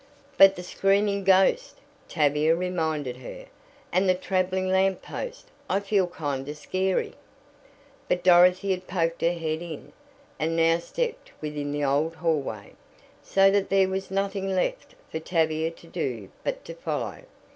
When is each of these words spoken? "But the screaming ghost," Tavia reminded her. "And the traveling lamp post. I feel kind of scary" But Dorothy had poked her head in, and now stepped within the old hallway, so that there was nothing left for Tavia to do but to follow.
"But 0.35 0.55
the 0.55 0.63
screaming 0.63 1.23
ghost," 1.23 1.77
Tavia 2.09 2.55
reminded 2.55 3.17
her. 3.17 3.45
"And 3.91 4.09
the 4.09 4.15
traveling 4.15 4.67
lamp 4.69 5.03
post. 5.03 5.49
I 5.69 5.79
feel 5.79 6.07
kind 6.07 6.49
of 6.49 6.57
scary" 6.57 7.13
But 8.09 8.23
Dorothy 8.23 8.71
had 8.71 8.87
poked 8.87 9.21
her 9.21 9.33
head 9.33 9.61
in, 9.61 9.93
and 10.39 10.55
now 10.55 10.79
stepped 10.79 11.31
within 11.39 11.71
the 11.71 11.83
old 11.83 12.15
hallway, 12.15 12.73
so 13.21 13.51
that 13.51 13.69
there 13.69 13.89
was 13.89 14.09
nothing 14.09 14.49
left 14.55 14.95
for 15.11 15.19
Tavia 15.19 15.69
to 15.69 15.85
do 15.85 16.29
but 16.43 16.65
to 16.65 16.73
follow. 16.73 17.19